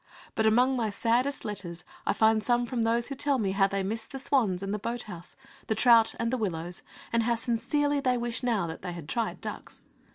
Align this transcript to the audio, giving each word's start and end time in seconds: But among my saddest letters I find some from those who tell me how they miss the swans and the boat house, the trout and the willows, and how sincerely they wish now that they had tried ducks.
But 0.33 0.47
among 0.47 0.75
my 0.75 0.89
saddest 0.89 1.45
letters 1.45 1.83
I 2.07 2.13
find 2.13 2.43
some 2.43 2.65
from 2.65 2.81
those 2.81 3.09
who 3.09 3.15
tell 3.15 3.37
me 3.37 3.51
how 3.51 3.67
they 3.67 3.83
miss 3.83 4.07
the 4.07 4.17
swans 4.17 4.63
and 4.63 4.73
the 4.73 4.79
boat 4.79 5.03
house, 5.03 5.35
the 5.67 5.75
trout 5.75 6.15
and 6.19 6.33
the 6.33 6.39
willows, 6.39 6.81
and 7.13 7.21
how 7.21 7.35
sincerely 7.35 7.99
they 7.99 8.17
wish 8.17 8.41
now 8.41 8.65
that 8.65 8.81
they 8.81 8.93
had 8.93 9.07
tried 9.07 9.41
ducks. 9.41 9.81